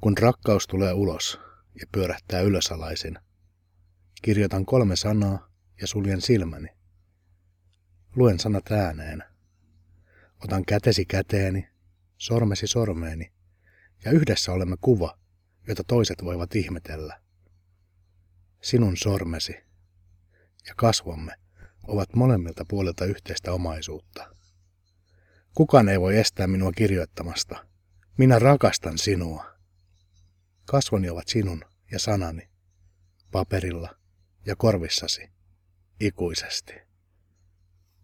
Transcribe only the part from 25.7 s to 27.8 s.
ei voi estää minua kirjoittamasta.